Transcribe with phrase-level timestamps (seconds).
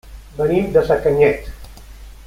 [0.37, 1.47] Venim de Sacanyet.